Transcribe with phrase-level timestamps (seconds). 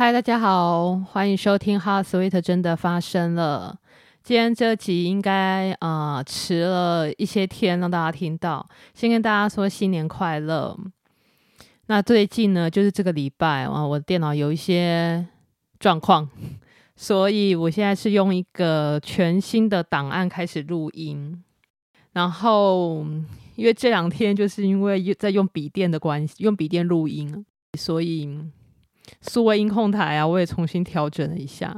[0.00, 3.78] 嗨，大家好，欢迎收听《Hot Sweet》真的发生了。
[4.22, 8.66] 今天这集应该啊、迟了一些天，让大家听到。
[8.94, 10.74] 先跟大家说新年快乐。
[11.88, 15.28] 那最近呢，就是这个礼拜啊，我的电脑有一些
[15.78, 16.26] 状况，
[16.96, 21.44] 所以我现在是用一个全新的档案开始录音。
[22.12, 23.04] 然后
[23.54, 27.44] 因为这两天就是因为在用笔电的关系，用笔电录音，
[27.78, 28.40] 所以。
[29.26, 31.74] 数位音控台啊，我也重新调整了一下，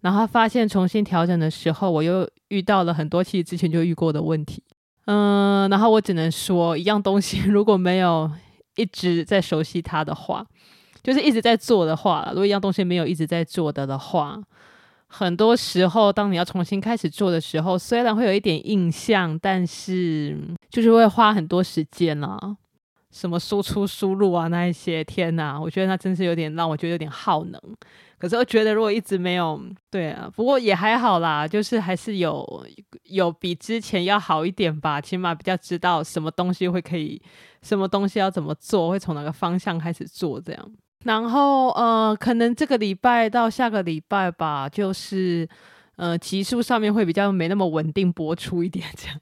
[0.00, 4.62] 然后发现重新调整的时候，我又遇到了很多其实之前就遇过的问题。
[5.06, 8.30] 嗯，然后我只能说，一样东西如果没有
[8.76, 10.44] 一直在熟悉它的话，
[11.02, 14.40] 就是一直在做的话，如果一样东西没有一直在做的的话，
[15.06, 20.36] 很多时候当你要重新开始做的时候，虽然会有一点印象，但是
[20.68, 22.56] 就是会花很多时间啊。
[23.16, 27.60] 什么输出输入啊，那一些天呐，我觉得那真是有点让我觉得有点耗能。
[28.18, 29.58] 可是我觉得如果一直没有，
[29.90, 32.66] 对啊，不过也还好啦，就是还是有
[33.04, 37.20] 有比之前要好一点吧，起码比较知道什么东西会可以，
[37.62, 40.72] 什么东西要怎么做，会从哪个方向开始做这样。
[41.04, 45.48] 然后呃，可能这个礼拜到下个礼拜吧，就是
[45.96, 49.18] 呃，集数上面会比较没那么稳定播出一点这样。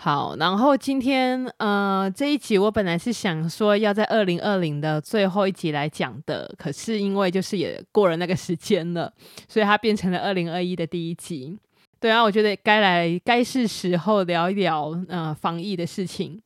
[0.00, 9.12] 好，然后今天呃这一集我本来是想说要在二零二零的最后一集来讲的，可是因为就是也过了那个时间了，
[9.48, 11.58] 所以它变成了二零二一的第一集。
[11.98, 16.40] 对啊，我觉得该来该是时候聊一聊呃防疫的事情。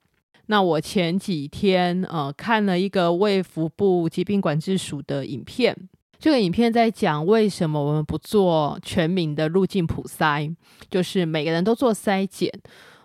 [0.47, 5.77] 那我前几天呃看了一个卫福部疾病管制署的影片，
[6.19, 10.57] 这个影片在讲为什么我们不做全民的入境普筛，
[10.91, 12.51] 就是每个人都做筛检。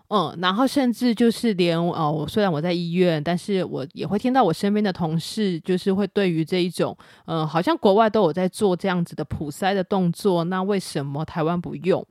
[0.09, 12.05] 嗯，然后甚至就是连哦，我虽然我在医院，但是我也会听到我身边的同事，就是会对于这一种，嗯，好像国外都有在做这样子的普筛的动作，那为什么台湾不用？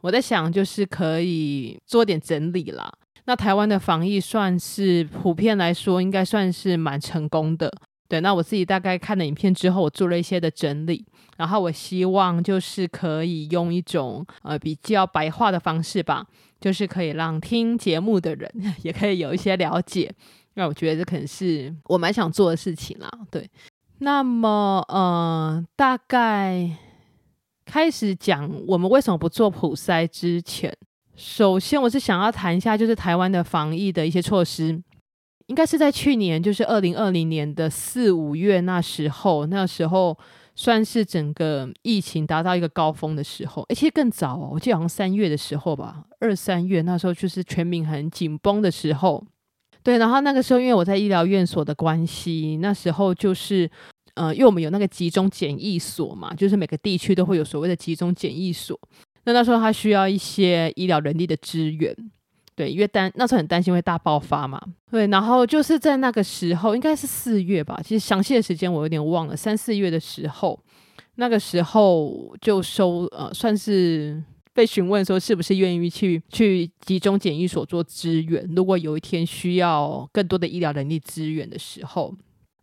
[0.00, 2.90] 我在想，就是可以做点整理啦。
[3.24, 7.70] 那台湾的防疫算是普遍来说，应该算是蛮成功的。
[8.12, 11.02] 对，那我自己大概看了影片之后，我做了一些的整理，
[11.38, 16.26] 然后我希望就是可以用一种呃比较白话的方式吧。
[16.60, 18.52] 就是可以让听节目的人
[18.84, 20.12] 也可以有一些了解，
[20.56, 23.10] 那我觉得这可能是我蛮想做的事情啦。
[23.30, 23.48] 对，
[24.00, 26.70] 那么呃，大概
[27.64, 30.70] 开始讲我们为什么不做普筛之前，
[31.16, 34.78] 首先我是想要谈一下，就是台湾的防疫的一些措施，
[35.52, 40.18] 应该是在去年，就是二零二零年的四五月那时候，那时候。
[40.54, 49.24] 算是整个疫情达到一个高峰的时候，而且更早哦，我记得好像三月的时候吧，二三月那时候就是全民很紧绷的时候。
[49.82, 53.68] 对，然后那个时候因为我在医疗院所的关系，那时候就是
[54.12, 58.78] 呃，因为我们有那个集中检疫所嘛，就是每个地区都会有所谓的集中检疫所，
[59.24, 61.96] 那那时候他需要一些医疗人力的支援。
[62.62, 64.60] 对，因为担那时候很担心会大爆发嘛。
[64.88, 67.80] 对，然后就是在那个时候，应该是四月吧。
[67.82, 70.56] 其实详细的时间我有点忘了，三四月的时候，
[71.16, 74.22] 那个时候就收呃，算是
[74.54, 78.48] 被询问说是不是愿意去去集中检疫所做支援。
[78.54, 82.14] 如果有一天需要更多的医疗人力支援的时候，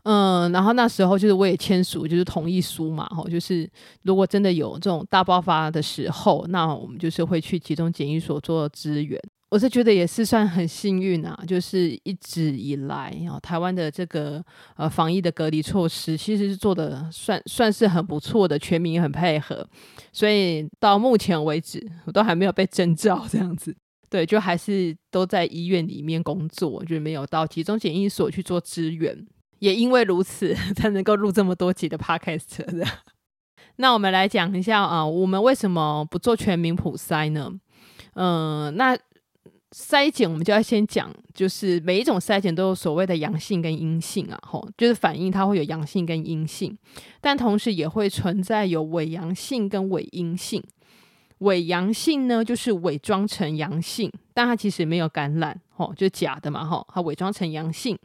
[0.04, 3.70] 嗯，然后那时候就是我也签署就是同意书嘛，吼，就是
[4.04, 9.20] 如果真的有这种大爆发的时候，那我们就是会去集中检疫所做支援。
[9.50, 14.44] 我是觉得也是算很幸运啊，就是一直以来啊，台湾的这个
[14.76, 19.68] 呃防疫的隔离措施其实是做的算算是很不错的，全民很配合，
[20.14, 23.76] 所以到目前为止我都还没有被征召这样子，
[24.08, 29.26] 对，就还是都在医院里面工作，就没有到集中检疫所去做支援，
[29.58, 32.86] 也因为如此 才能够录这么多集的 podcast 的。
[33.78, 37.52] 那我们来讲一下啊，我们为什么不做全民普筛呢？
[38.14, 38.96] 嗯、那。
[39.76, 46.76] 筛检我们就要先讲，就是每一种筛检都有所谓的阳性跟阴性啊，吼，就是反应它会有阳性跟阴性，
[47.22, 50.64] 但同时也会存在有伪阳性跟伪阴性。
[51.40, 57.98] 伪阳性呢，就是伪装成阳性，但它其实没有感染，吼，就是假的嘛，吼，它伪装成阳性。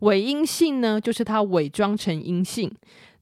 [0.00, 2.70] 伪阴性呢，就是它伪装成阴性，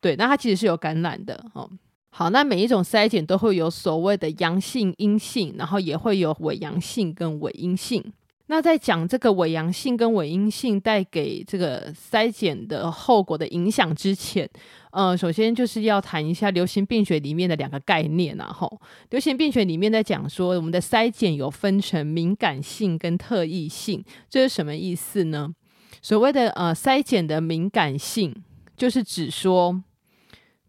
[0.00, 1.70] 对，那它其实是有感染的，吼。
[2.18, 8.02] 好，那每一种筛检都会有所谓的阳性、阴性，然后也会有伪阳性跟伪阴性。
[8.46, 14.48] 那在讲这个伪阳性跟伪阴性带给这个筛检的后果的影响之前，
[14.92, 18.80] 呃，首先就是要谈一下流行病学里面的两个概念，然后
[19.10, 25.52] 流行病学里面在讲说，我们的筛检有分成敏感性跟特异性，这是什么意思呢？
[26.00, 28.34] 所谓的呃筛检的敏感性，
[28.74, 29.82] 就是指说。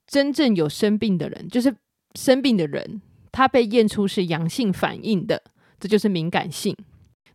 [0.07, 1.75] 真正有生病的人，就是
[2.15, 3.01] 生病的人，
[3.31, 5.43] 他被验出是阳性反应的，
[5.79, 6.75] 这就是敏感性。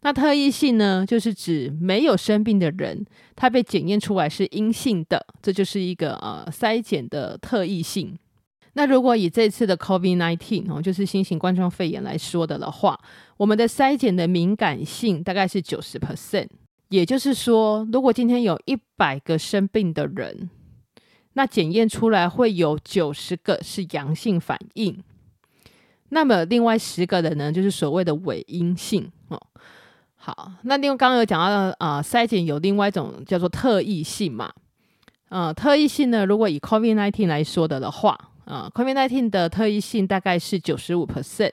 [0.01, 8.19] 那特异性呢，就是指没有生病的人，他被检验出来是阴性的，这就是一个呃筛检的特异性。
[8.73, 12.99] 那如果以这次的 COVID-19 哦，就是新型冠状肺炎来说的的话，
[13.37, 16.49] 我们的筛检的敏感性大概是九十 percent，
[16.89, 20.51] 也就是说，如果今天有一百个生病的人，
[21.35, 25.03] 那检验出来会有九十个是阳性反应，
[26.11, 29.41] 那么另外十个人呢，就是所谓的伪阴性哦。
[30.17, 34.53] 好，那另外刚刚有讲到的啊，筛检有另外一种叫做特异性嘛，
[35.29, 38.29] 呃，特异性呢，如果以 COVID-19 来说的的话。
[38.45, 41.53] 啊，COVID-19 的特异性大概是九十五 percent，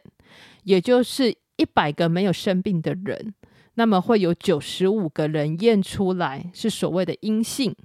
[0.63, 3.31] 也就是一百个没有生病的人，
[3.75, 7.75] 那么会有九十五个人验出来是所谓的阴性，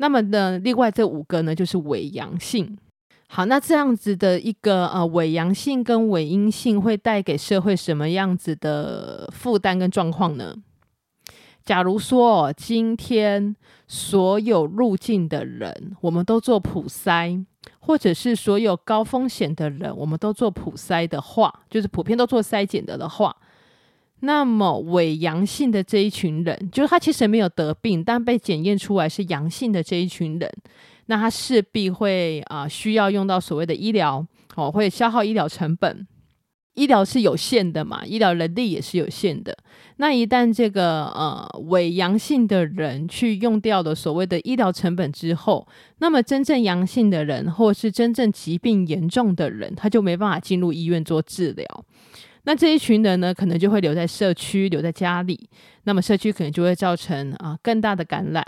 [0.00, 2.76] 那么呢，另外这五个呢就是伪阳性。
[3.28, 10.56] 好，那这样子的一个呃伪阳性跟伪阴性会带给社会什么样子的负担跟状况呢？
[11.64, 13.54] 假如说今天
[13.86, 17.44] 所有入境的人，我们都做普筛。
[17.80, 23.34] 或者是所有高风险的人，我们都做普筛的话，就是普遍都做筛检的的话，
[24.20, 30.50] 那么伪阳性的这一群人，就是他其实没有得病，但被检验出来是阳性的这一群人，
[31.06, 34.26] 那他势必会啊、需要用到所谓的医疗，
[34.56, 36.06] 哦，会消耗医疗成本。
[36.74, 39.54] 医疗是有限的嘛，医疗人力也是有限的。
[39.96, 45.66] 那一旦这个呃伪阳性的人去用掉了所谓的医疗成本之后，
[45.98, 51.66] 那么真正阳性的人或是真正疾病严重的人，他就没办法进入医院做治疗。
[52.44, 55.48] 那这一群人呢，可能就会留在社区，留在家里。
[55.84, 58.44] 那么社区可能就会造成啊、更大的感染。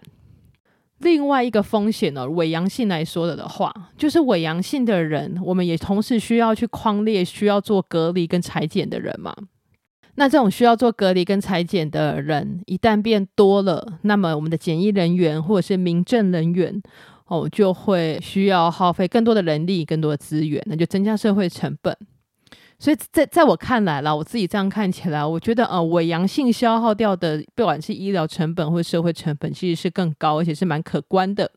[0.98, 9.34] 另外一个风险呢、伪阳性来说的的话，就是伪阳性的人，我们也同时需要去框列需要做隔离跟裁剪的人嘛。
[10.14, 16.80] 那这种需要做隔离跟裁剪的人，一旦变多了，那么我们的检疫人员或者是民政人员
[17.26, 21.96] 哦，就会需要耗费更多的人力、更多的资源，那就增加社会成本。
[22.82, 31.48] 所以在在我看来啦，我自己这样看起来，我觉得呃，伪阳性消耗掉的，不管是医疗成本或社会成本，其实是更高，而且是蛮可观的。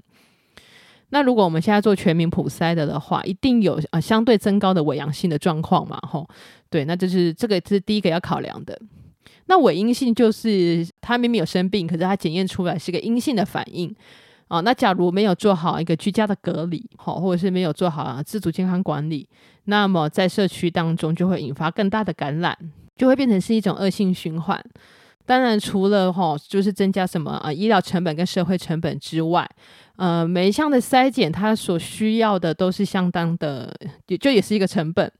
[1.10, 6.30] 那如果我们现在做全民普筛的的话，一定有啊、相对增高的伪阳性的状况嘛，吼，
[6.69, 8.80] 对，那就是这个是第一个要考量的。
[9.48, 13.92] 那伪阴性就是他明明有生病，可是他检验出来是个阴性的反应。
[14.47, 19.27] 哦，那假如没有做好一个居家的隔离，好，或者是没有做好自主健康管理，
[19.65, 22.56] 那么在社区当中就会引发更大的感染，
[22.95, 24.63] 就会变成是一种恶性循环。
[25.25, 29.50] 当然，除了哈，就是增加什么啊医疗成本跟社会成本之外，
[29.95, 33.75] 呃，每一项的筛检它所需要的都是相当的，
[34.06, 35.12] 也就也是一个成本，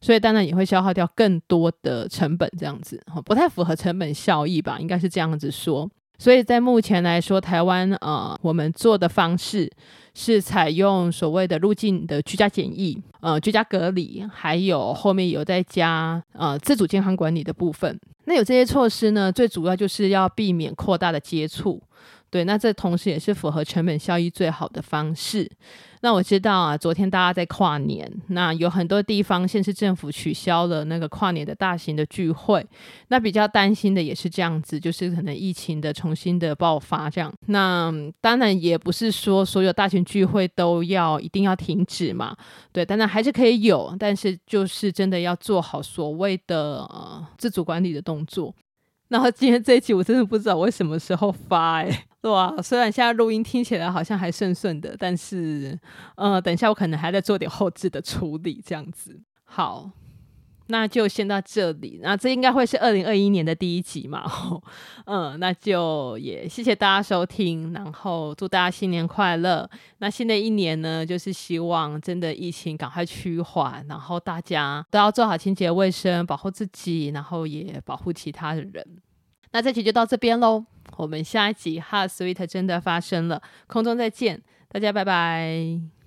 [0.00, 5.88] 所以当然也会消耗掉更多的成本，这样子，不太符合成本效益吧，应该是这样子说。
[6.18, 9.70] 所以在目前来说，台湾呃，我们做的方式
[10.14, 17.98] 是采用所谓的入境的居家检疫，呃，居家隔离，还有后面有在加呃自主健康管理的部分。
[18.26, 21.82] 那有这些措施呢，最主要就是要避免扩大的接触。
[22.32, 25.46] 对，那这同时也是符合成本效益最好的方式。
[26.00, 32.66] 那我知道啊，昨天大家在跨年，那有很多地方县市政府取消了那个跨年的大型的聚会。
[33.08, 37.30] 那比较担心的也是这样子，就是可能疫情的重新的爆发这样。
[37.48, 37.92] 那
[38.22, 42.34] 当然也不是说所有大型聚会都要一定要停止嘛，
[42.72, 48.54] 对，当然还是可以有，但是就是真的要做好所谓的呃自主管理的动作。
[49.08, 55.78] 然后今天这一期我真的不知道我什么时候发哎、对啊，虽然现在录音听起来好像还顺顺的，但是，
[56.16, 59.20] 呃，等一下我可能还在做点后置的处理，这样子。
[59.44, 59.90] 好。
[60.68, 64.24] 那就先到这里，那这应该会是二零二一年的第一集嘛，
[65.04, 69.68] 嗯，那就也谢谢大家收听，然后祝大家新年快乐。
[69.98, 78.86] 那新的一年呢，就是希望真的疫情赶快趋缓，然后大家都要做好清洁卫生，保护自己，然后也保护其他的人。
[79.52, 80.64] 那这集就到这边喽，
[80.96, 86.01] 我们下一集哈 Sweet 真的发生了，空中再见，大家拜拜。